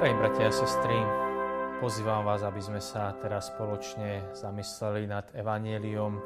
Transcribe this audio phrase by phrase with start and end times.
[0.00, 0.96] Drahí bratia a sestry,
[1.76, 6.16] pozývam vás, aby sme sa teraz spoločne zamysleli nad Evangeliom,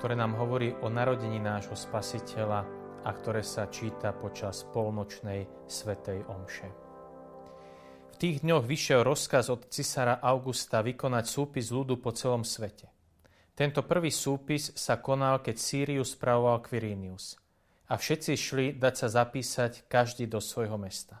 [0.00, 2.64] ktoré nám hovorí o narodení nášho Spasiteľa
[3.04, 6.72] a ktoré sa číta počas polnočnej svetej omše.
[8.08, 12.88] V tých dňoch vyšiel rozkaz od cisára Augusta vykonať súpis ľudu po celom svete.
[13.52, 17.36] Tento prvý súpis sa konal, keď Sýriu spravoval Quirinius
[17.92, 21.20] a všetci šli dať sa zapísať každý do svojho mesta.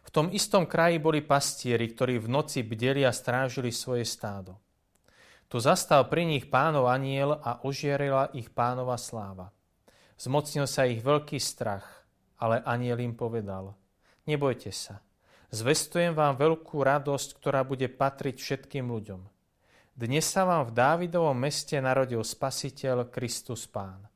[0.00, 4.56] V tom istom kraji boli pastieri, ktorí v noci bdeli a strážili svoje stádo.
[5.50, 9.50] Tu zastal pri nich pánov aniel a ožierila ich pánova sláva.
[10.14, 12.06] Zmocnil sa ich veľký strach,
[12.38, 13.74] ale aniel im povedal,
[14.30, 15.02] nebojte sa,
[15.50, 19.20] zvestujem vám veľkú radosť, ktorá bude patriť všetkým ľuďom.
[19.96, 24.06] Dnes sa vám v Dávidovom meste narodil Spasiteľ Kristus Pán.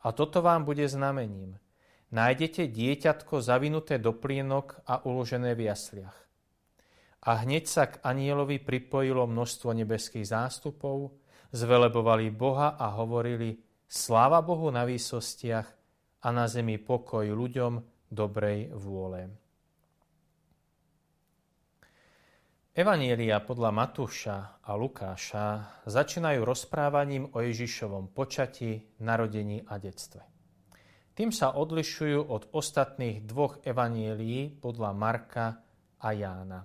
[0.00, 1.54] A toto vám bude znamením–
[2.10, 6.16] nájdete dieťatko zavinuté do plienok a uložené v jasliach.
[7.20, 11.14] A hneď sa k anielovi pripojilo množstvo nebeských zástupov,
[11.52, 15.68] zvelebovali Boha a hovorili Sláva Bohu na výsostiach
[16.22, 17.72] a na zemi pokoj ľuďom
[18.08, 19.30] dobrej vôle.
[22.70, 30.39] Evanielia podľa Matúša a Lukáša začínajú rozprávaním o Ježišovom počati, narodení a detstve.
[31.20, 35.60] Tým sa odlišujú od ostatných dvoch evanielií podľa Marka
[36.00, 36.64] a Jána.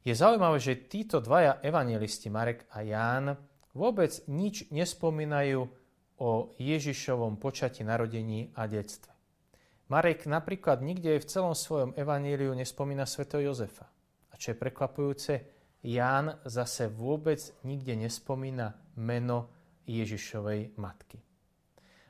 [0.00, 3.36] Je zaujímavé, že títo dvaja evanielisti, Marek a Ján,
[3.76, 5.68] vôbec nič nespomínajú
[6.24, 9.12] o Ježišovom počati narodení a detstve.
[9.92, 13.84] Marek napríklad nikde v celom svojom evaníliu nespomína sveto Jozefa.
[14.32, 15.32] A čo je prekvapujúce,
[15.84, 19.52] Ján zase vôbec nikde nespomína meno
[19.84, 21.20] Ježišovej matky.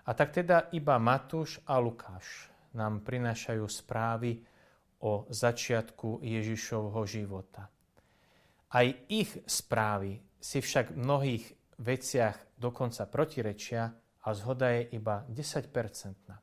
[0.07, 4.41] A tak teda iba Matúš a Lukáš nám prinášajú správy
[5.05, 7.69] o začiatku Ježišovho života.
[8.71, 11.45] Aj ich správy si však v mnohých
[11.81, 13.83] veciach dokonca protirečia
[14.21, 16.37] a zhoda je iba 10-percentná.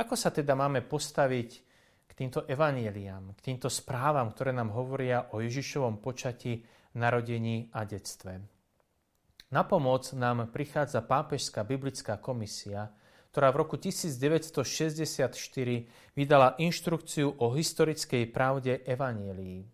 [0.00, 1.50] Ako sa teda máme postaviť
[2.06, 6.60] k týmto evanieliám, k týmto správam, ktoré nám hovoria o Ježišovom počati,
[6.98, 8.59] narodení a detstve?
[9.50, 12.94] Na pomoc nám prichádza Pápežská biblická komisia,
[13.34, 15.26] ktorá v roku 1964
[16.14, 19.66] vydala inštrukciu o historickej pravde Evanielii.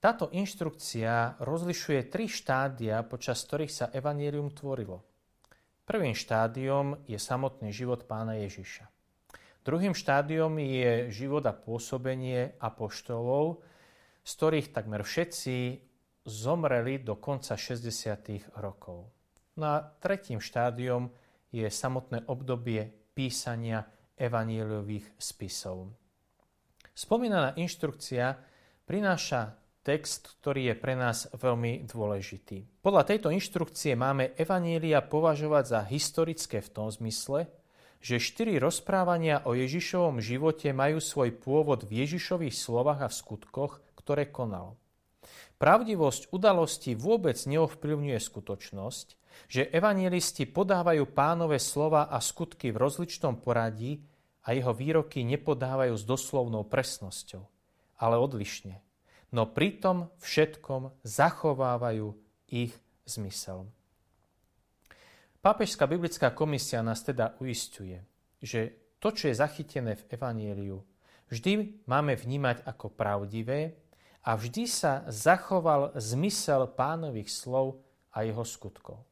[0.00, 5.04] Táto inštrukcia rozlišuje tri štádia, počas ktorých sa Evanielium tvorilo.
[5.84, 8.88] Prvým štádiom je samotný život pána Ježiša.
[9.68, 13.60] Druhým štádiom je život a pôsobenie apoštolov,
[14.24, 15.87] z ktorých takmer všetci
[16.28, 18.60] zomreli do konca 60.
[18.60, 19.08] rokov.
[19.56, 21.08] No a tretím štádiom
[21.50, 23.82] je samotné obdobie písania
[24.14, 25.90] evaníliových spisov.
[26.92, 28.36] Spomínaná inštrukcia
[28.84, 32.84] prináša text, ktorý je pre nás veľmi dôležitý.
[32.84, 37.48] Podľa tejto inštrukcie máme evanília považovať za historické v tom zmysle,
[37.98, 43.72] že štyri rozprávania o Ježišovom živote majú svoj pôvod v Ježišových slovách a v skutkoch,
[43.98, 44.78] ktoré konal.
[45.58, 49.06] Pravdivosť udalosti vôbec neovplyvňuje skutočnosť,
[49.50, 53.98] že evangelisti podávajú pánové slova a skutky v rozličnom poradí
[54.46, 57.42] a jeho výroky nepodávajú s doslovnou presnosťou,
[57.98, 58.78] ale odlišne.
[59.34, 62.14] No pritom všetkom zachovávajú
[62.48, 62.72] ich
[63.04, 63.66] zmysel.
[65.42, 68.02] Pápežská biblická komisia nás teda uistuje,
[68.38, 70.78] že to, čo je zachytené v Evanieliu,
[71.30, 73.74] vždy máme vnímať ako pravdivé
[74.24, 77.82] a vždy sa zachoval zmysel pánových slov
[78.14, 79.04] a jeho skutkov.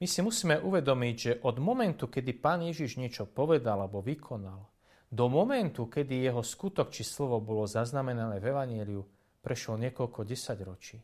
[0.00, 4.68] My si musíme uvedomiť, že od momentu, kedy pán Ježiš niečo povedal alebo vykonal,
[5.14, 9.02] do momentu, kedy jeho skutok či slovo bolo zaznamenané v Evanieliu,
[9.40, 10.98] prešlo niekoľko desaťročí.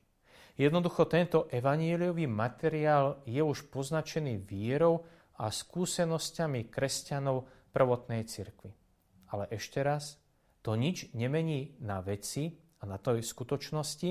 [0.61, 5.09] Jednoducho tento evanieliový materiál je už poznačený vierou
[5.41, 8.69] a skúsenosťami kresťanov prvotnej cirkvi.
[9.33, 10.21] Ale ešte raz,
[10.61, 14.11] to nič nemení na veci, a na to skutočnosti,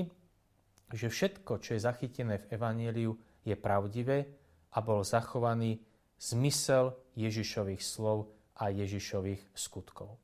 [0.90, 3.12] že všetko, čo je zachytené v Evangeliu,
[3.42, 4.26] je pravdivé
[4.74, 5.82] a bol zachovaný
[6.20, 8.30] zmysel Ježišových slov
[8.60, 10.20] a Ježišových skutkov.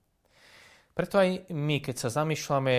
[0.93, 2.77] Preto aj my, keď sa zamýšľame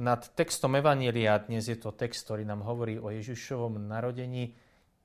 [0.00, 4.56] nad textom Evanília, dnes je to text, ktorý nám hovorí o Ježišovom narodení,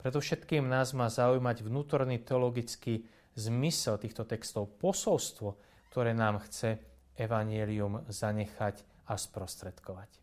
[0.01, 3.05] predovšetkým nás má zaujímať vnútorný teologický
[3.37, 5.55] zmysel týchto textov, posolstvo,
[5.93, 6.79] ktoré nám chce
[7.19, 10.21] Evangelium zanechať a sprostredkovať.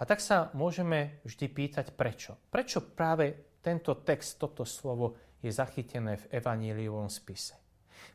[0.00, 2.40] A tak sa môžeme vždy pýtať, prečo.
[2.50, 7.54] Prečo práve tento text, toto slovo je zachytené v Evaníliovom spise.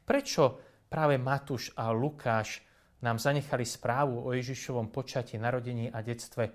[0.04, 0.60] Prečo
[0.90, 2.66] práve Matúš a Lukáš
[3.00, 6.52] nám zanechali správu o Ježišovom počatí, narodení a detstve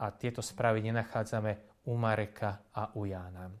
[0.00, 3.52] a tieto správy nenachádzame u Mareka a u Jána.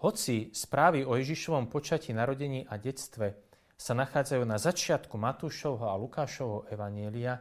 [0.00, 3.36] Hoci správy o Ježišovom počatí, narodení a detstve
[3.76, 7.40] sa nachádzajú na začiatku Matúšovho a Lukášovho evanielia,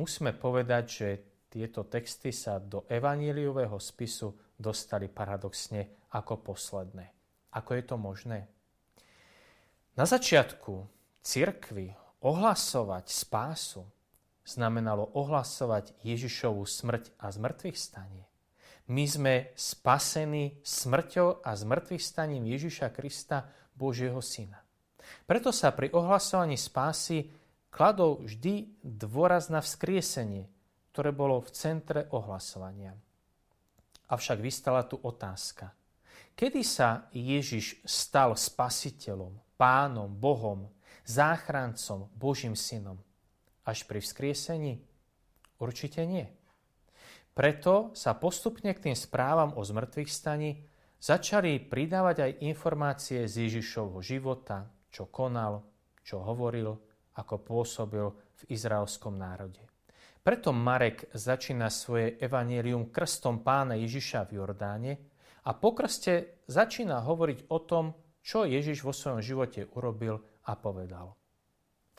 [0.00, 1.08] musíme povedať, že
[1.52, 7.04] tieto texty sa do evanieliového spisu dostali paradoxne ako posledné.
[7.52, 8.48] Ako je to možné?
[9.98, 10.88] Na začiatku
[11.20, 13.80] cirkvy Ohlasovať spásu
[14.44, 18.28] znamenalo ohlasovať Ježišovú smrť a zmrtvých stanie.
[18.92, 24.60] My sme spasení smrťou a zmrtvých staním Ježiša Krista, Božieho Syna.
[25.24, 27.24] Preto sa pri ohlasovaní spásy
[27.70, 30.50] kladol vždy dôraz na vzkriesenie,
[30.90, 32.98] ktoré bolo v centre ohlasovania.
[34.10, 35.70] Avšak vystala tu otázka.
[36.34, 40.66] Kedy sa Ježiš stal spasiteľom, pánom, Bohom,
[41.06, 42.98] záchrancom, Božím synom.
[43.62, 44.82] Až pri vzkriesení?
[45.60, 46.26] Určite nie.
[47.36, 50.66] Preto sa postupne k tým správam o zmrtvých staní
[50.98, 55.62] začali pridávať aj informácie z Ježišovho života, čo konal,
[56.02, 56.76] čo hovoril,
[57.16, 59.60] ako pôsobil v izraelskom národe.
[60.20, 64.92] Preto Marek začína svoje evanielium krstom pána Ježiša v Jordáne
[65.48, 71.16] a po krste začína hovoriť o tom, čo Ježiš vo svojom živote urobil a povedal.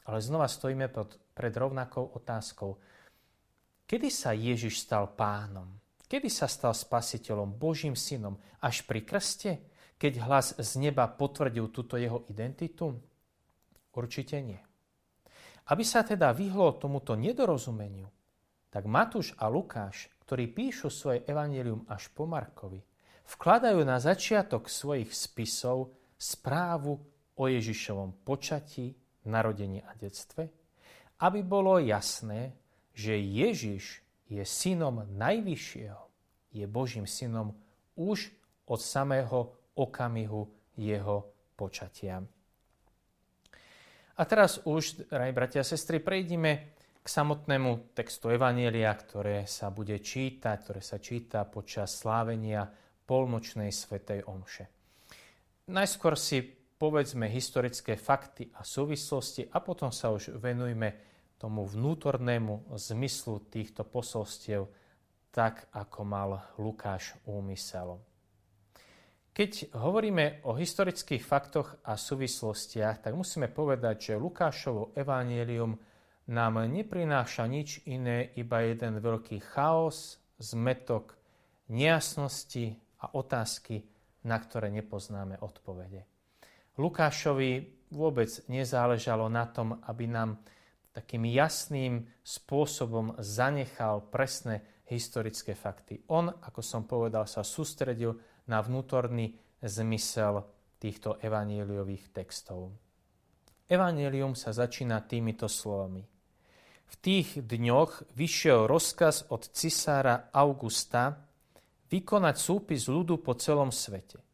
[0.05, 2.77] Ale znova stojíme pod, pred rovnakou otázkou.
[3.89, 5.81] Kedy sa Ježiš stal pánom?
[6.05, 8.37] Kedy sa stal spasiteľom, Božím synom?
[8.61, 9.65] Až pri krste?
[9.97, 13.01] Keď hlas z neba potvrdil túto jeho identitu?
[13.93, 14.61] Určite nie.
[15.69, 18.09] Aby sa teda vyhlo tomuto nedorozumeniu,
[18.71, 22.79] tak Matúš a Lukáš, ktorí píšu svoje evanelium až po Markovi,
[23.27, 26.95] vkladajú na začiatok svojich spisov správu
[27.35, 28.95] o Ježišovom počatí,
[29.27, 30.49] narodení a detstve,
[31.21, 32.57] aby bolo jasné,
[32.95, 36.03] že Ježiš je synom Najvyššieho,
[36.51, 37.53] je Božím synom
[37.95, 38.33] už
[38.65, 40.47] od samého okamihu
[40.79, 42.23] jeho počatia.
[44.19, 49.97] A teraz už, drahí bratia a sestry, prejdime k samotnému textu Evanielia, ktoré sa bude
[49.97, 52.67] čítať, ktoré sa číta počas slávenia
[53.07, 54.69] polnočnej svetej omše.
[55.71, 56.43] Najskôr si
[56.81, 60.97] povedzme historické fakty a súvislosti a potom sa už venujme
[61.41, 64.69] tomu vnútornému zmyslu týchto posolstiev,
[65.33, 66.29] tak ako mal
[66.61, 68.10] Lukáš úmysel.
[69.31, 75.79] Keď hovoríme o historických faktoch a súvislostiach, tak musíme povedať, že Lukášovo evanílium
[76.35, 81.15] nám neprináša nič iné, iba jeden veľký chaos, zmetok,
[81.71, 83.87] nejasnosti a otázky,
[84.27, 86.03] na ktoré nepoznáme odpovede.
[86.75, 90.43] Lukášovi vôbec nezáležalo na tom, aby nám
[90.91, 94.59] takým jasným spôsobom zanechal presné
[94.91, 96.03] historické fakty.
[96.11, 98.19] On, ako som povedal, sa sústredil
[98.51, 99.31] na vnútorný
[99.63, 100.43] zmysel
[100.75, 102.75] týchto evaníliových textov.
[103.71, 106.03] Evangelium sa začína týmito slovami.
[106.91, 111.23] V tých dňoch vyšiel rozkaz od cisára Augusta
[111.87, 114.19] vykonať súpis ľudu po celom svete–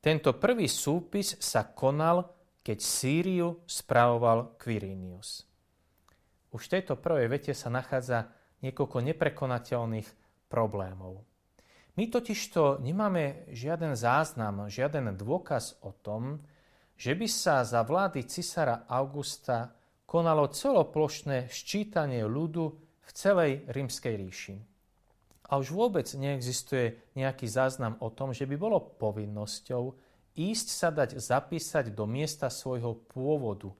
[0.00, 2.24] tento prvý súpis sa konal,
[2.64, 5.44] keď Sýriu spravoval Quirinius.
[6.56, 8.32] Už v tejto prvej vete sa nachádza
[8.64, 10.08] niekoľko neprekonateľných
[10.48, 11.20] problémov.
[11.98, 16.38] My totižto nemáme žiaden záznam, žiaden dôkaz o tom,
[16.94, 19.72] že by sa za vlády cisára Augusta
[20.04, 22.64] konalo celoplošné ščítanie ľudu
[23.00, 24.56] v celej rímskej ríši.
[25.50, 29.96] A už vôbec neexistuje nejaký záznam o tom, že by bolo povinnosťou
[30.38, 33.74] ísť sa dať zapísať do miesta svojho pôvodu,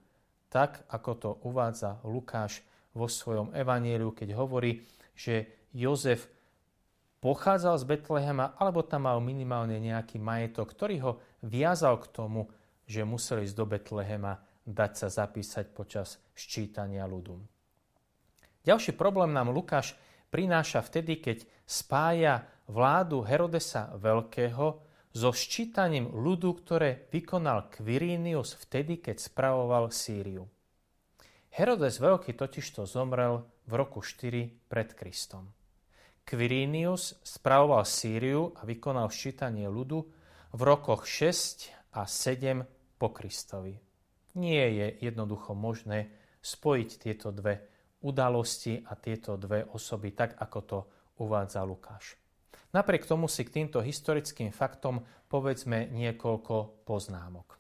[0.51, 4.83] tak ako to uvádza Lukáš vo svojom evanieliu, keď hovorí,
[5.15, 6.27] že Jozef
[7.21, 11.13] pochádzal z Betlehema, alebo tam mal minimálne nejaký majetok, ktorý ho
[11.45, 12.49] viazal k tomu,
[12.89, 17.39] že musel ísť do Betlehema dať sa zapísať počas ščítania ľudu.
[18.65, 19.97] Ďalší problém nám Lukáš
[20.29, 29.17] prináša vtedy, keď spája vládu Herodesa Veľkého so ščítaním ľudu, ktoré vykonal Quirinius vtedy, keď
[29.19, 30.47] spravoval Sýriu.
[31.51, 35.51] Herodes Veľký totižto zomrel v roku 4 pred Kristom.
[36.31, 39.99] Quirinius spravoval Sýriu a vykonal ščítanie ľudu
[40.55, 42.63] v rokoch 6 a 7
[42.95, 43.75] po Kristovi.
[44.39, 47.67] Nie je jednoducho možné spojiť tieto dve
[48.07, 50.79] udalosti a tieto dve osoby tak, ako to
[51.19, 52.15] uvádza Lukáš.
[52.71, 57.59] Napriek tomu si k týmto historickým faktom povedzme niekoľko poznámok.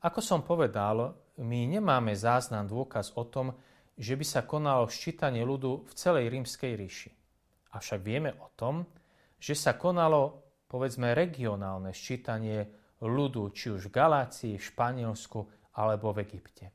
[0.00, 1.12] Ako som povedal,
[1.44, 3.52] my nemáme záznam dôkaz o tom,
[4.00, 7.12] že by sa konalo ščítanie ľudu v celej rímskej ríši.
[7.74, 8.86] Avšak vieme o tom,
[9.38, 12.64] že sa konalo, povedzme, regionálne ščítanie
[13.02, 15.42] ľudu, či už v Galácii, Španielsku
[15.74, 16.70] alebo v Egypte.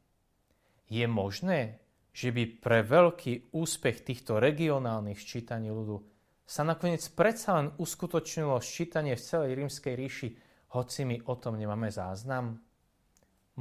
[0.92, 1.80] Je možné,
[2.12, 6.04] že by pre veľký úspech týchto regionálnych ščítaní ľudu
[6.50, 10.30] sa nakoniec predsa len uskutočnilo ščítanie v celej rímskej ríši,
[10.74, 12.58] hoci my o tom nemáme záznam?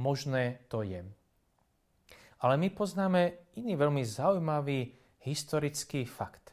[0.01, 1.05] Možné to je.
[2.39, 6.48] Ale my poznáme iný veľmi zaujímavý historický fakt.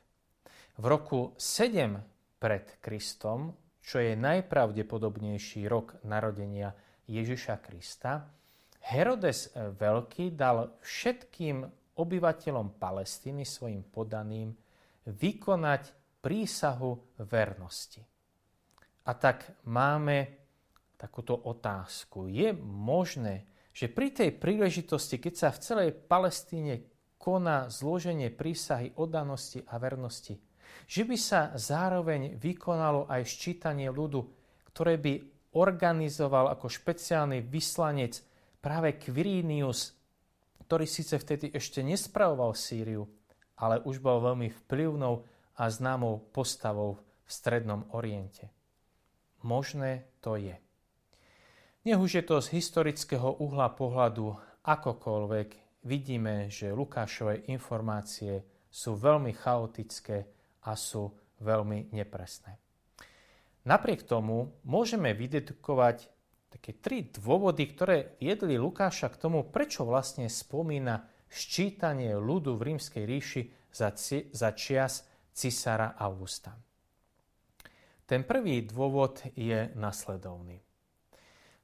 [0.76, 1.96] V roku 7
[2.36, 6.76] pred Kristom, čo je najpravdepodobnejší rok narodenia
[7.08, 8.28] Ježiša Krista,
[8.84, 11.64] Herodes Veľký dal všetkým
[11.96, 14.52] obyvateľom Palestíny svojim podaným
[15.08, 18.04] vykonať prísahu vernosti.
[19.08, 20.28] A tak máme
[21.00, 22.28] takúto otázku.
[22.28, 26.84] Je možné, že pri tej príležitosti, keď sa v celej Palestíne
[27.16, 30.36] koná zloženie prísahy oddanosti a vernosti,
[30.84, 34.20] že by sa zároveň vykonalo aj ščítanie ľudu,
[34.76, 35.14] ktoré by
[35.56, 38.20] organizoval ako špeciálny vyslanec
[38.60, 39.96] práve Quirinius,
[40.68, 43.08] ktorý síce vtedy ešte nespravoval Sýriu,
[43.56, 45.24] ale už bol veľmi vplyvnou
[45.56, 48.52] a známou postavou v Strednom Oriente.
[49.46, 50.58] Možné to je.
[51.86, 54.34] Nech je to z historického uhla pohľadu
[54.66, 55.48] akokoľvek,
[55.86, 60.35] vidíme, že Lukášové informácie sú veľmi chaotické
[60.66, 62.58] a sú veľmi nepresné.
[63.66, 66.06] Napriek tomu môžeme vydedukovať
[66.50, 73.04] také tri dôvody, ktoré viedli Lukáša k tomu, prečo vlastne spomína ščítanie ľudu v rímskej
[73.04, 73.42] ríši
[73.74, 73.90] za,
[74.30, 75.02] za čias
[75.34, 76.54] cisára Augusta.
[78.06, 80.62] Ten prvý dôvod je nasledovný.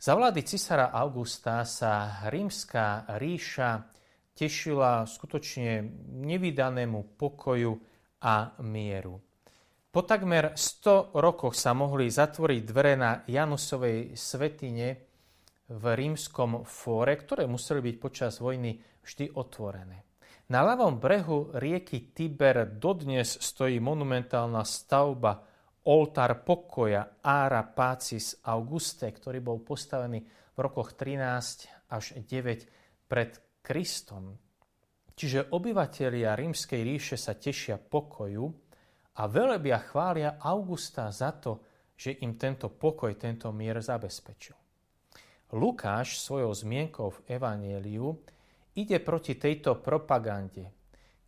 [0.03, 3.87] Za vlády cisára Augusta sa rímska ríša
[4.35, 5.87] tešila skutočne
[6.27, 7.92] nevydanému pokoju
[8.23, 9.19] a mieru.
[9.93, 14.89] Po takmer 100 rokoch sa mohli zatvoriť dvere na Janusovej svetine
[15.69, 20.09] v rímskom fóre, ktoré museli byť počas vojny vždy otvorené.
[20.49, 25.45] Na ľavom brehu rieky Tiber dodnes stojí monumentálna stavba
[25.83, 30.23] Oltár pokoja Ára Pacis Auguste, ktorý bol postavený
[30.55, 34.39] v rokoch 13 až 9 pred Kristom.
[35.13, 38.45] Čiže obyvatelia rímskej ríše sa tešia pokoju
[39.21, 41.61] a velebia chvália Augusta za to,
[41.93, 44.57] že im tento pokoj, tento mier zabezpečil.
[45.53, 48.17] Lukáš svojou zmienkou v Evangeliu
[48.73, 50.73] ide proti tejto propagande,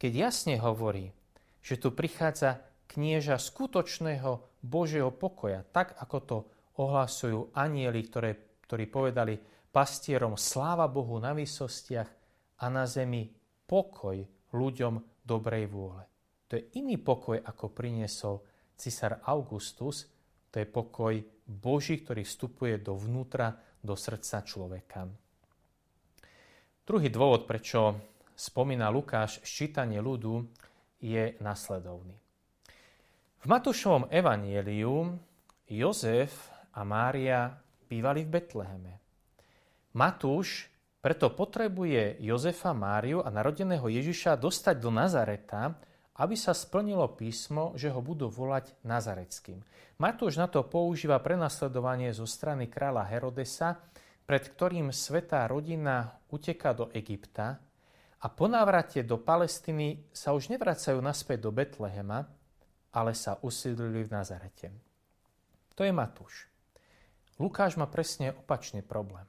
[0.01, 1.13] keď jasne hovorí,
[1.61, 6.37] že tu prichádza knieža skutočného Božieho pokoja, tak ako to
[6.81, 9.37] ohlasujú anieli, ktoré, ktorí povedali
[9.69, 12.11] pastierom sláva Bohu na výsostiach
[12.61, 13.29] a na zemi
[13.67, 14.17] pokoj
[14.55, 16.05] ľuďom dobrej vôle.
[16.49, 18.45] To je iný pokoj, ako priniesol
[18.77, 20.07] cisár Augustus,
[20.53, 25.05] to je pokoj Boží, ktorý vstupuje dovnútra, do srdca človeka.
[26.89, 28.01] Druhý dôvod, prečo
[28.33, 30.41] spomína Lukáš ščítanie ľudu,
[31.05, 32.17] je nasledovný.
[33.41, 35.21] V Matúšovom evanieliu
[35.69, 37.53] Jozef a Mária
[37.85, 38.95] bývali v Betleheme.
[39.93, 40.73] Matúš
[41.05, 45.77] preto potrebuje Jozefa, Máriu a narodeného Ježiša dostať do Nazareta,
[46.17, 49.61] aby sa splnilo písmo, že ho budú volať Nazareckým.
[50.01, 53.85] Matúš na to používa prenasledovanie zo strany kráľa Herodesa,
[54.25, 57.61] pred ktorým svetá rodina uteká do Egypta
[58.25, 62.25] a po návrate do Palestiny sa už nevracajú naspäť do Betlehema,
[62.97, 64.73] ale sa usídlili v Nazarete.
[65.77, 66.49] To je Matúš.
[67.37, 69.29] Lukáš má presne opačný problém.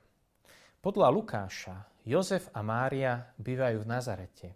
[0.85, 1.75] Podľa Lukáša
[2.05, 4.47] Jozef a Mária bývajú v Nazarete.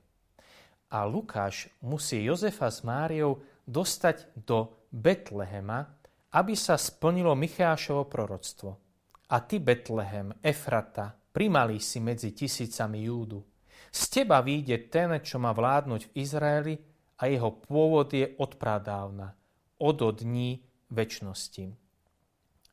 [0.94, 5.90] A Lukáš musí Jozefa s Máriou dostať do Betlehema,
[6.38, 8.78] aby sa splnilo Michášovo proroctvo–
[9.30, 13.46] a ty, Betlehem, Efrata, primalý si medzi tisícami Júdu.
[13.94, 16.76] Z teba vyjde ten, čo má vládnuť v Izraeli
[17.22, 19.38] a jeho pôvod je od pradávna,
[19.78, 21.89] od dní väčšnosti.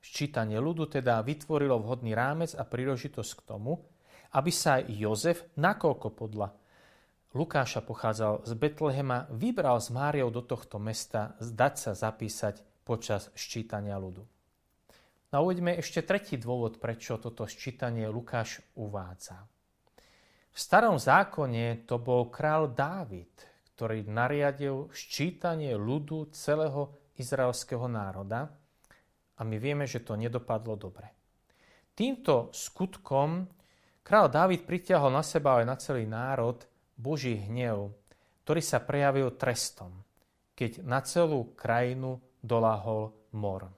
[0.06, 3.82] Ščítanie ľudu teda vytvorilo vhodný rámec a príležitosť k tomu,
[4.38, 6.54] aby sa Jozef, nakoľko podľa
[7.36, 13.98] Lukáša pochádzal z Betlehema, vybral s Máriou do tohto mesta zdať sa zapísať počas ščítania
[14.00, 14.25] ľudu.
[15.34, 19.42] No uvedme ešte tretí dôvod, prečo toto ščítanie Lukáš uvádza.
[20.48, 23.36] V starom zákone to bol král Dávid,
[23.76, 28.48] ktorý nariadil ščítanie ľudu celého izraelského národa
[29.37, 31.12] a my vieme, že to nedopadlo dobre.
[31.97, 33.49] Týmto skutkom
[34.05, 36.61] král Dávid pritiahol na seba aj na celý národ
[36.97, 37.93] Boží hnev,
[38.45, 40.05] ktorý sa prejavil trestom,
[40.57, 43.73] keď na celú krajinu doláhol mor.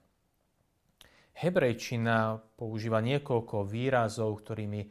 [1.39, 4.81] Hebrejčina používa niekoľko výrazov, ktorými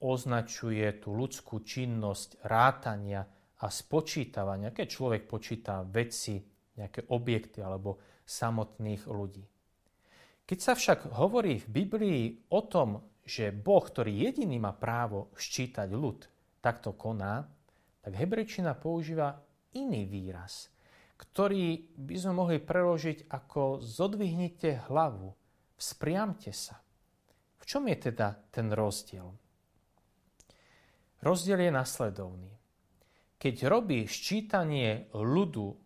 [0.00, 3.20] označuje tú ľudskú činnosť rátania
[3.58, 6.40] a spočítavania, keď človek počíta veci,
[6.78, 9.44] nejaké objekty alebo samotných ľudí.
[10.48, 12.22] Keď sa však hovorí v Biblii
[12.56, 16.24] o tom, že Boh, ktorý jediný má právo ščítať ľud,
[16.64, 17.44] takto koná,
[18.00, 19.36] tak hebrejčina používa
[19.76, 20.72] iný výraz,
[21.20, 25.36] ktorý by sme mohli preložiť ako zodvihnite hlavu,
[25.76, 26.80] vzpriamte sa.
[27.60, 29.28] V čom je teda ten rozdiel?
[31.20, 32.52] Rozdiel je nasledovný.
[33.36, 35.76] Keď robí ščítanie ľudu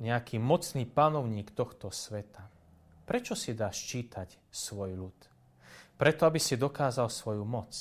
[0.00, 2.55] nejaký mocný panovník tohto sveta,
[3.06, 5.18] prečo si dá ščítať svoj ľud?
[5.96, 7.72] Preto, aby si dokázal svoju moc,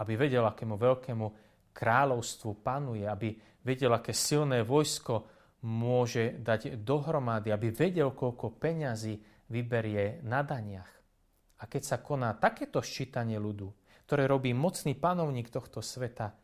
[0.00, 1.26] aby vedel, akému veľkému
[1.70, 5.28] kráľovstvu panuje, aby vedel, aké silné vojsko
[5.62, 9.14] môže dať dohromady, aby vedel, koľko peňazí
[9.46, 10.90] vyberie na daniach.
[11.62, 13.70] A keď sa koná takéto ščítanie ľudu,
[14.10, 16.34] ktoré robí mocný panovník tohto sveta,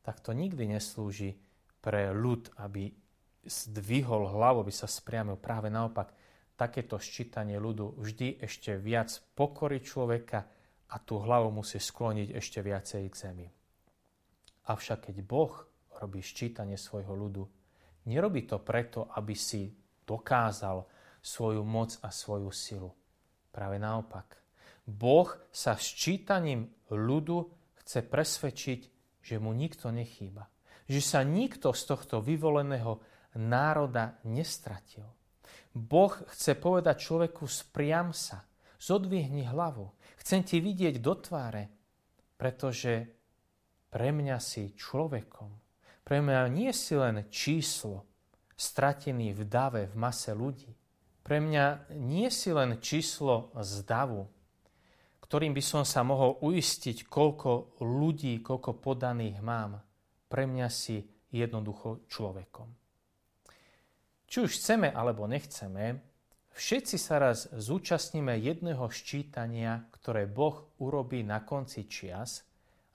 [0.00, 1.36] tak to nikdy neslúži
[1.84, 2.90] pre ľud, aby
[3.44, 5.36] zdvihol hlavu, aby sa spriamil.
[5.36, 6.14] Práve naopak,
[6.62, 10.46] takéto ščítanie ľudu vždy ešte viac pokorí človeka
[10.94, 13.48] a tú hlavu musí skloniť ešte viacej k zemi.
[14.70, 15.50] Avšak keď Boh
[15.98, 17.42] robí ščítanie svojho ľudu,
[18.06, 19.74] nerobí to preto, aby si
[20.06, 20.86] dokázal
[21.18, 22.90] svoju moc a svoju silu.
[23.50, 24.38] Práve naopak.
[24.86, 27.50] Boh sa ščítaním ľudu
[27.82, 28.80] chce presvedčiť,
[29.22, 30.46] že mu nikto nechýba.
[30.86, 33.02] Že sa nikto z tohto vyvoleného
[33.38, 35.06] národa nestratil.
[35.72, 38.44] Boh chce povedať človeku spriam sa,
[38.76, 39.88] zodvihni hlavu,
[40.20, 41.72] chcem ti vidieť do tváre,
[42.36, 43.08] pretože
[43.88, 45.50] pre mňa si človekom.
[46.02, 48.04] Pre mňa nie si len číslo,
[48.56, 50.72] stratený v dave, v mase ľudí.
[51.22, 54.26] Pre mňa nie si len číslo z davu,
[55.22, 59.80] ktorým by som sa mohol uistiť, koľko ľudí, koľko podaných mám.
[60.28, 61.00] Pre mňa si
[61.32, 62.81] jednoducho človekom.
[64.32, 66.00] Či už chceme alebo nechceme,
[66.56, 72.40] všetci sa raz zúčastníme jedného ščítania, ktoré Boh urobí na konci čias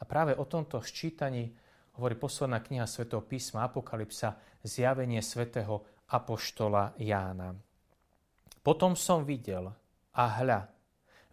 [0.02, 1.54] a práve o tomto ščítaní
[1.94, 4.34] hovorí posledná kniha svätého písma Apokalypsa,
[4.66, 7.54] zjavenie svätého Apoštola Jána.
[8.66, 9.70] Potom som videl
[10.18, 10.74] a hľa,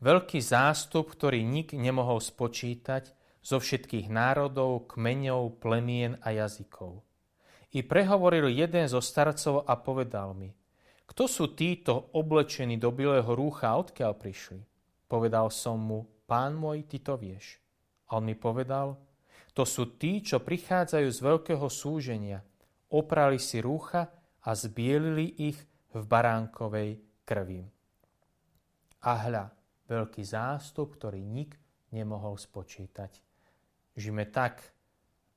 [0.04, 3.08] Veľký zástup, ktorý nik nemohol spočítať
[3.40, 7.00] zo všetkých národov, kmeňov, plemien a jazykov.
[7.74, 10.54] I prehovoril jeden zo starcov a povedal mi,
[11.04, 14.62] kto sú títo oblečení do bieleho rúcha odkiaľ prišli?
[15.10, 17.60] Povedal som mu, pán môj, ty to vieš.
[18.08, 18.96] A on mi povedal,
[19.52, 22.42] to sú tí, čo prichádzajú z veľkého súženia,
[22.90, 24.10] oprali si rúcha
[24.42, 25.58] a zbielili ich
[25.94, 27.62] v baránkovej krvi.
[29.04, 29.44] A hľa,
[29.87, 31.54] veľký zástup, ktorý nik
[31.92, 33.20] nemohol spočítať.
[33.94, 34.62] Žime tak,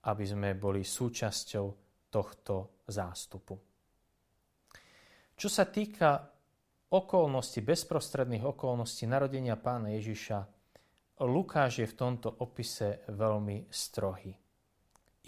[0.08, 1.87] aby sme boli súčasťou
[2.18, 3.54] tohto zástupu.
[5.38, 6.26] Čo sa týka
[6.90, 10.50] okolností, bezprostredných okolností narodenia pána Ježiša,
[11.22, 14.34] Lukáš je v tomto opise veľmi strohý.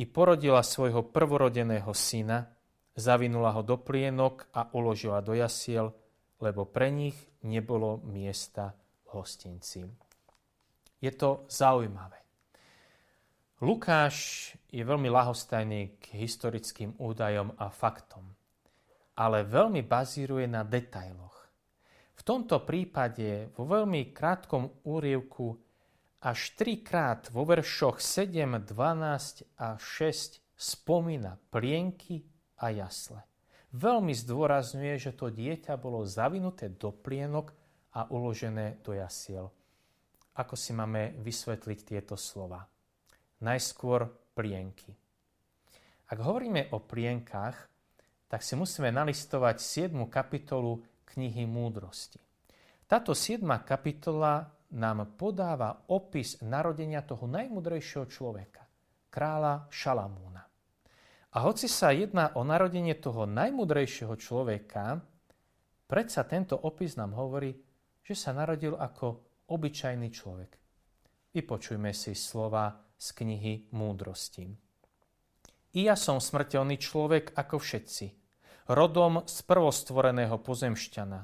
[0.01, 2.49] I porodila svojho prvorodeného syna,
[2.97, 5.93] zavinula ho do plienok a uložila do jasiel,
[6.41, 8.73] lebo pre nich nebolo miesta
[9.13, 9.85] hostinci.
[11.01, 12.28] Je to zaujímavé.
[13.59, 18.23] Lukáš je veľmi lahostajný k historickým údajom a faktom,
[19.19, 21.35] ale veľmi bazíruje na detailoch.
[22.15, 25.59] V tomto prípade vo veľmi krátkom úrievku
[26.23, 32.23] až trikrát vo veršoch 7, 12 a 6 spomína plienky
[32.63, 33.27] a jasle.
[33.75, 37.51] Veľmi zdôrazňuje, že to dieťa bolo zavinuté do plienok
[37.91, 39.51] a uložené do jasiel.
[40.39, 42.78] Ako si máme vysvetliť tieto slova?
[43.39, 44.91] Najskôr plienky.
[46.11, 47.55] Ak hovoríme o plienkach,
[48.27, 49.95] tak si musíme nalistovať 7.
[50.11, 52.19] kapitolu knihy Múdrosti.
[52.83, 53.39] Táto 7.
[53.63, 54.43] kapitola
[54.75, 58.67] nám podáva opis narodenia toho najmudrejšieho človeka,
[59.07, 60.43] kráľa Šalamúna.
[61.29, 64.99] A hoci sa jedná o narodenie toho najmudrejšieho človeka,
[65.87, 67.55] predsa tento opis nám hovorí,
[68.03, 69.07] že sa narodil ako
[69.47, 70.51] obyčajný človek.
[71.29, 74.51] Vypočujme si slova z knihy Múdrosti.
[75.71, 78.05] I ja som smrteľný človek ako všetci,
[78.75, 81.19] rodom z prvostvoreného pozemšťana.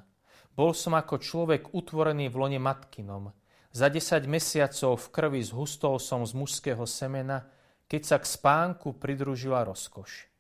[0.56, 3.36] Bol som ako človek utvorený v lone matkinom.
[3.76, 7.52] Za 10 mesiacov v krvi zhustol som z mužského semena,
[7.92, 10.32] keď sa k spánku pridružila rozkoš.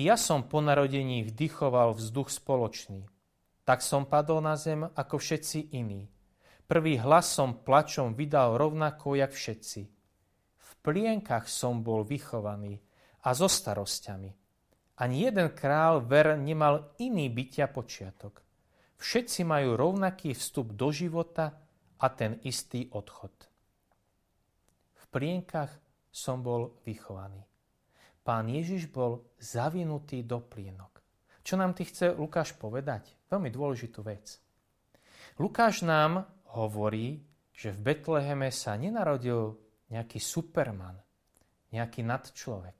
[0.00, 3.04] I ja som po narodení vdychoval vzduch spoločný.
[3.68, 6.08] Tak som padol na zem ako všetci iní.
[6.70, 9.99] Prvý hlas som plačom vydal rovnako, jak všetci.
[10.80, 12.80] Plienkach som bol vychovaný
[13.24, 14.32] a so starosťami.
[15.00, 18.40] Ani jeden král ver nemal iný bytia počiatok.
[19.00, 21.56] Všetci majú rovnaký vstup do života
[22.00, 23.32] a ten istý odchod.
[24.92, 25.72] V plienkach
[26.12, 27.40] som bol vychovaný.
[28.20, 31.00] Pán Ježiš bol zavinutý do plienok.
[31.40, 33.16] Čo nám ty chce Lukáš povedať?
[33.32, 34.36] Veľmi dôležitú vec.
[35.40, 37.24] Lukáš nám hovorí,
[37.56, 39.56] že v Betleheme sa nenarodil
[39.90, 40.96] nejaký superman,
[41.74, 42.78] nejaký nadčlovek.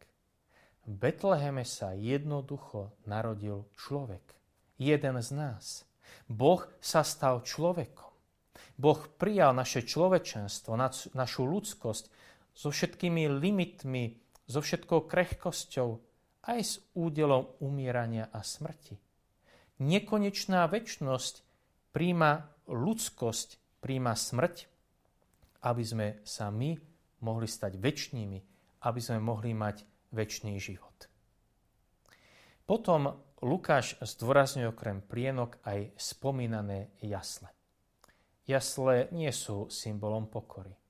[0.87, 4.23] V Betleheme sa jednoducho narodil človek.
[4.81, 5.85] Jeden z nás.
[6.27, 8.11] Boh sa stal človekom.
[8.81, 10.73] Boh prijal naše človečenstvo,
[11.13, 12.05] našu ľudskosť
[12.57, 14.17] so všetkými limitmi,
[14.49, 15.89] so všetkou krehkosťou,
[16.49, 18.97] aj s údelom umierania a smrti.
[19.85, 21.45] Nekonečná väčnosť
[21.93, 24.65] príjma ľudskosť, príjma smrť,
[25.61, 26.90] aby sme sa my
[27.23, 28.39] mohli stať väčšnými,
[28.85, 31.09] aby sme mohli mať väčší život.
[32.65, 37.49] Potom Lukáš zdôrazňuje okrem plienok aj spomínané jasle.
[38.45, 40.81] Jasle nie sú symbolom pokory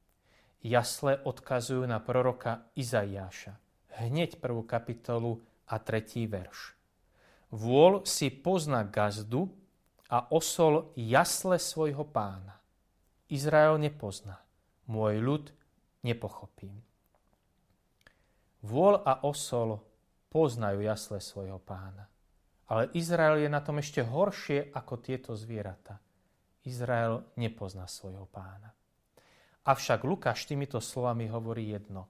[0.62, 3.56] jasle odkazujú na proroka Izaiáša.
[4.00, 6.76] Hneď prvú kapitolu a tretí verš.
[7.50, 9.50] Vôľ si pozna gazdu
[10.06, 12.62] a osol jasle svojho pána.
[13.30, 14.42] Izrael nepozná,
[14.86, 15.44] môj ľud
[16.02, 16.80] nepochopím.
[18.60, 19.80] Vôľ a osol
[20.28, 22.06] poznajú jasle svojho pána.
[22.70, 25.98] Ale Izrael je na tom ešte horšie ako tieto zvieratá.
[26.62, 28.70] Izrael nepozná svojho pána.
[29.66, 32.06] Avšak Lukáš týmito slovami hovorí jedno.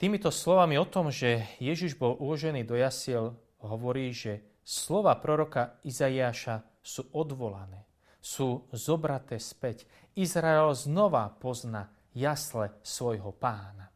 [0.00, 6.64] Týmito slovami o tom, že Ježiš bol uložený do jasiel, hovorí, že slova proroka Izaiáša
[6.80, 7.84] sú odvolané,
[8.24, 9.84] sú zobraté späť.
[10.16, 13.90] Izrael znova pozná jasle svojho pána.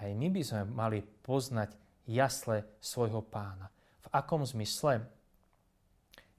[0.00, 1.76] Aj my by sme mali poznať
[2.08, 3.68] jasle svojho pána.
[4.00, 5.04] V akom zmysle?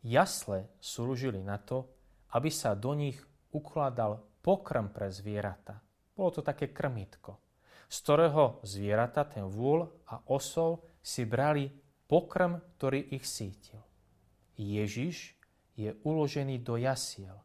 [0.02, 1.86] Jasle slúžili na to,
[2.34, 3.22] aby sa do nich
[3.54, 5.78] ukladal pokrm pre zvieratá.
[6.18, 7.38] Bolo to také krmitko,
[7.86, 11.70] z ktorého zvieratá, ten vôľ a osol, si brali
[12.10, 13.82] pokrm, ktorý ich sítil.
[14.58, 15.34] Ježiš
[15.74, 17.38] je uložený do jasiel.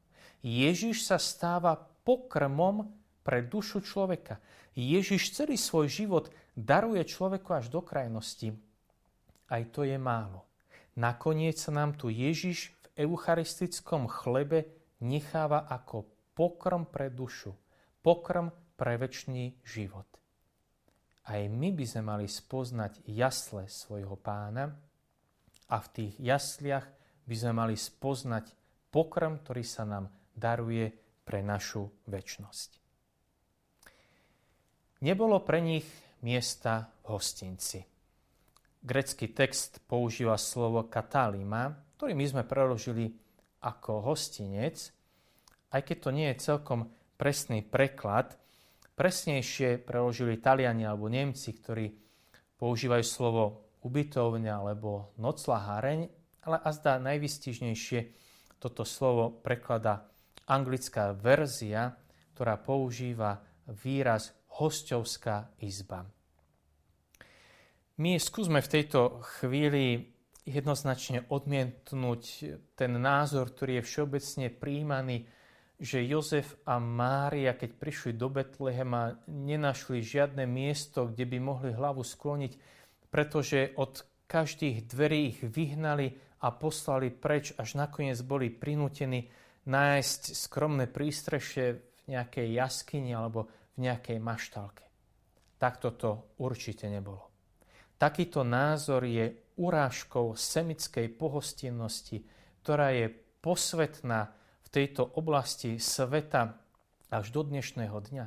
[0.44, 2.92] Ježiš sa stáva pokrmom
[3.26, 4.38] pre dušu človeka.
[4.78, 8.54] Ježiš celý svoj život daruje človeku až do krajnosti.
[9.50, 10.46] Aj to je málo.
[10.94, 14.70] Nakoniec nám tu Ježiš v eucharistickom chlebe
[15.02, 16.06] necháva ako
[16.38, 17.50] pokrm pre dušu,
[18.00, 20.06] pokrm pre väčší život.
[21.26, 24.70] Aj my by sme mali spoznať jasle svojho pána
[25.66, 26.86] a v tých jasliach
[27.26, 28.54] by sme mali spoznať
[28.94, 30.94] pokrm, ktorý sa nám daruje
[31.26, 32.85] pre našu väčnosť.
[35.04, 35.84] Nebolo pre nich
[36.24, 37.84] miesta v hostinci.
[38.80, 41.68] Grecký text používa slovo katalima,
[42.00, 43.12] ktorý my sme preložili
[43.60, 44.88] ako hostinec,
[45.76, 46.88] aj keď to nie je celkom
[47.20, 48.40] presný preklad,
[48.96, 51.92] presnejšie preložili Taliani alebo Nemci, ktorí
[52.56, 53.44] používajú slovo
[53.84, 55.98] ubytovňa alebo noclaháreň,
[56.48, 58.00] ale azda najvystižnejšie
[58.56, 60.08] toto slovo preklada
[60.48, 61.92] anglická verzia,
[62.32, 66.06] ktorá používa výraz hostovská izba.
[67.96, 70.12] My skúsme v tejto chvíli
[70.44, 72.22] jednoznačne odmietnúť
[72.76, 75.16] ten názor, ktorý je všeobecne príjmaný
[75.76, 82.00] že Jozef a Mária, keď prišli do Betlehema, nenašli žiadne miesto, kde by mohli hlavu
[82.00, 82.52] skloniť,
[83.12, 89.28] pretože od každých dverí ich vyhnali a poslali preč, až nakoniec boli prinútení
[89.68, 94.84] nájsť skromné prístrešie v nejakej jaskyni alebo v nejakej maštalke.
[95.56, 96.10] Takto to
[96.40, 97.28] určite nebolo.
[97.96, 102.24] Takýto názor je urážkou semickej pohostinnosti,
[102.60, 103.08] ktorá je
[103.40, 106.60] posvetná v tejto oblasti sveta
[107.08, 108.26] až do dnešného dňa,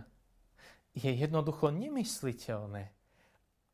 [0.98, 2.90] je jednoducho nemysliteľné,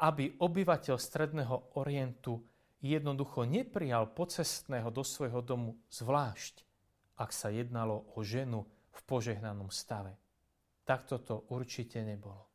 [0.01, 2.43] aby obyvateľ Stredného Orientu
[2.83, 6.67] jednoducho neprijal pocestného do svojho domu zvlášť,
[7.15, 10.19] ak sa jednalo o ženu v požehnanom stave.
[10.85, 12.45] Takto to určite nebolo.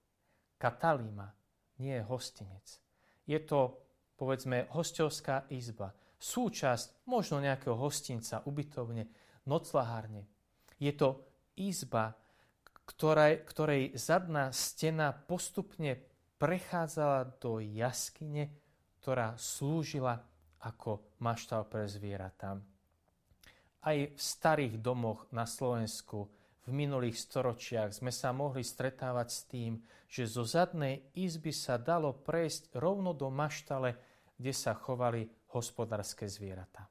[0.54, 1.26] Katalíma
[1.82, 2.66] nie je hostinec.
[3.26, 3.82] Je to,
[4.14, 5.90] povedzme, hostovská izba,
[6.20, 9.10] súčasť možno nejakého hostinca, ubytovne,
[9.48, 10.28] noclahárne.
[10.78, 11.26] Je to
[11.58, 12.14] izba,
[12.86, 15.98] ktorej, ktorej zadná stena postupne
[16.38, 18.52] prechádzala do jaskyne,
[19.00, 20.20] ktorá slúžila
[20.60, 22.60] ako maštal pre zvieratá.
[23.80, 26.28] Aj v starých domoch na Slovensku
[26.70, 32.14] v minulých storočiach sme sa mohli stretávať s tým, že zo zadnej izby sa dalo
[32.14, 33.98] prejsť rovno do maštale,
[34.38, 36.86] kde sa chovali hospodárske zvieratá.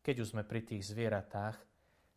[0.00, 1.58] Keď už sme pri tých zvieratách,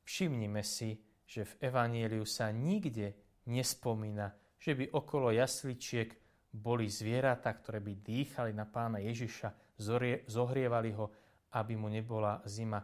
[0.06, 3.18] všimnime si, že v Evanieliu sa nikde
[3.50, 4.30] nespomína,
[4.62, 6.14] že by okolo jasličiek
[6.54, 9.82] boli zvieratá, ktoré by dýchali na pána Ježiša,
[10.30, 11.10] zohrievali ho,
[11.58, 12.80] aby mu nebola zima.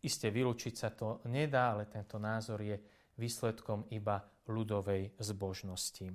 [0.00, 6.06] Isté vylúčiť sa to nedá, ale tento názor je výsledkom iba ľudovej zbožnosti.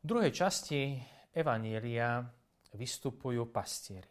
[0.00, 0.96] V druhej časti
[1.30, 2.24] Evanielia
[2.74, 4.08] vystupujú pastieri.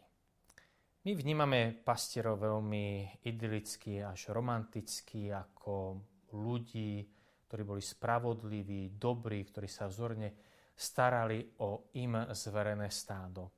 [1.00, 5.96] My vnímame pastierov veľmi idylicky až romanticky ako
[6.36, 7.08] ľudí,
[7.48, 10.36] ktorí boli spravodliví, dobrí, ktorí sa vzorne
[10.76, 13.48] starali o im zverené stádo.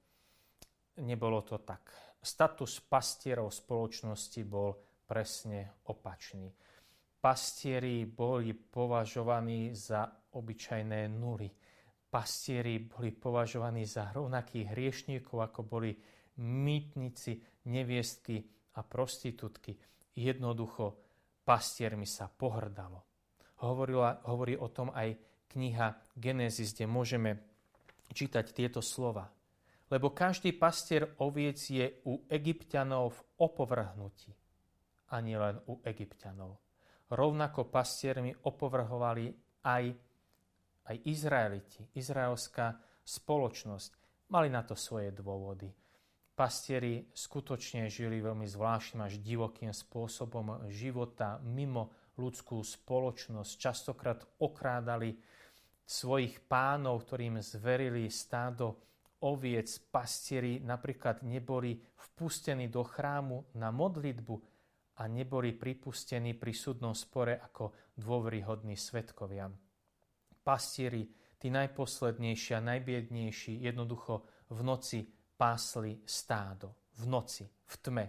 [1.03, 2.15] Nebolo to tak.
[2.23, 4.71] Status pastierov spoločnosti bol
[5.03, 6.47] presne opačný
[7.23, 11.47] pastieri boli považovaní za obyčajné nuly.
[12.11, 15.95] Pastieri boli považovaní za rovnakých hriešníkov, ako boli
[16.43, 17.39] mýtnici,
[17.71, 18.43] neviestky
[18.75, 19.79] a prostitútky.
[20.19, 20.99] Jednoducho
[21.47, 23.07] pastiermi sa pohrdalo.
[23.63, 25.15] Hovorila, hovorí o tom aj
[25.55, 27.39] kniha Genesis, kde môžeme
[28.11, 29.31] čítať tieto slova.
[29.89, 34.33] Lebo každý pastier oviec je u egyptianov v opovrhnutí,
[35.13, 36.72] a len u egyptianov
[37.13, 39.29] rovnako pastiermi opovrhovali
[39.69, 39.85] aj,
[40.89, 43.91] aj Izraeliti, izraelská spoločnosť.
[44.33, 45.69] Mali na to svoje dôvody.
[46.33, 53.53] Pastieri skutočne žili veľmi zvláštnym až divokým spôsobom života mimo ľudskú spoločnosť.
[53.61, 55.13] Častokrát okrádali
[55.85, 58.81] svojich pánov, ktorým zverili stádo
[59.21, 59.69] oviec.
[59.93, 64.52] Pastieri napríklad neboli vpustení do chrámu na modlitbu,
[65.01, 69.49] a neboli pripustení pri súdnom spore ako dôveryhodní svetkovia.
[70.43, 71.09] Pastieri,
[71.41, 75.01] tí najposlednejší a najbiednejší, jednoducho v noci
[75.39, 76.77] pásli stádo.
[77.01, 78.07] V noci, v tme.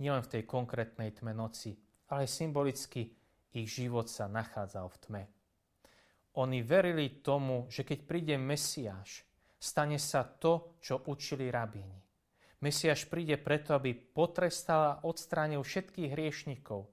[0.00, 1.76] Nielen v tej konkrétnej tme noci,
[2.08, 3.12] ale symbolicky
[3.52, 5.22] ich život sa nachádzal v tme.
[6.38, 9.26] Oni verili tomu, že keď príde Mesiáš,
[9.58, 12.07] stane sa to, čo učili rabíni.
[12.58, 16.90] Mesiaš príde preto, aby potrestal a odstránil všetkých hriešnikov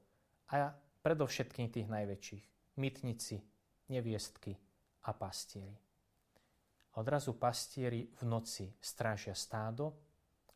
[0.53, 0.69] a
[1.01, 2.45] predovšetkým tých najväčších.
[2.77, 3.41] Mytnici,
[3.89, 4.53] neviestky
[5.09, 5.73] a pastieri.
[7.01, 9.97] Odrazu pastieri v noci strážia stádo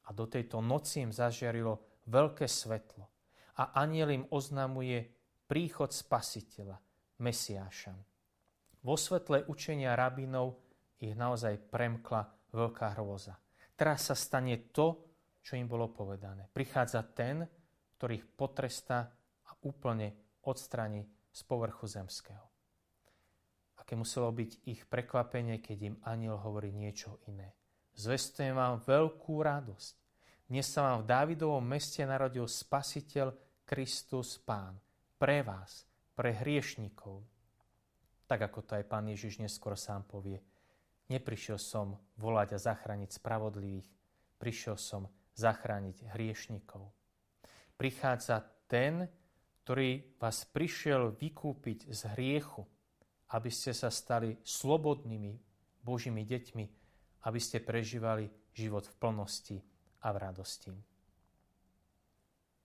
[0.05, 3.09] a do tejto noci im zažiarilo veľké svetlo
[3.57, 5.09] a aniel im oznamuje
[5.49, 6.77] príchod spasiteľa,
[7.19, 7.97] Mesiáša.
[8.85, 10.55] Vo svetle učenia rabinov
[11.01, 13.35] ich naozaj premkla veľká hrôza–
[13.79, 15.07] Teraz sa stane to,
[15.39, 16.51] čo im bolo povedané.
[16.51, 17.47] Prichádza ten,
[17.95, 19.07] ktorý ich potrestá
[19.47, 22.43] a úplne odstraní z povrchu zemského.
[23.79, 27.55] Aké muselo byť ich prekvapenie, keď im aniel hovorí niečo iné.
[27.95, 29.95] Zvestujem vám veľkú radosť.
[30.51, 33.31] Dnes sa vám v Dávidovom meste narodil Spasiteľ
[33.63, 34.75] Kristus Pán.
[35.15, 35.87] Pre vás,
[36.19, 37.23] pre hriešnikov.
[38.27, 40.43] Tak ako to aj Pán Ježiš neskôr sám povie–
[41.09, 43.89] Neprišiel som volať a zachrániť spravodlivých,
[44.37, 46.93] prišiel som zachrániť hriešnikov.
[47.75, 49.09] Prichádza ten,
[49.65, 52.65] ktorý vás prišiel vykúpiť z hriechu,
[53.33, 55.37] aby ste sa stali slobodnými
[55.81, 56.65] Božími deťmi,
[57.25, 59.57] aby ste prežívali život v plnosti
[60.05, 60.71] a v radosti.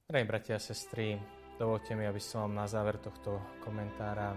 [0.05, 1.17] Drahí bratia a sestry,
[1.57, 4.37] dovolte mi, aby som vám na záver tohto komentára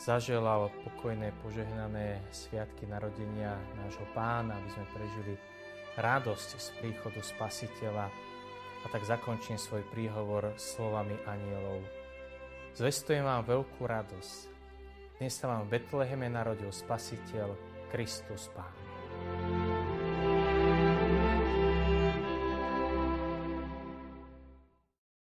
[0.00, 5.34] zaželal pokojné, požehnané sviatky narodenia nášho pána, aby sme prežili
[6.00, 8.08] radosť z príchodu Spasiteľa.
[8.80, 11.84] A tak zakončím svoj príhovor slovami anielov.
[12.72, 14.48] Zvestujem vám veľkú radosť.
[15.20, 17.52] Dnes sa vám v Betleheme narodil Spasiteľ
[17.92, 19.59] Kristus Pán.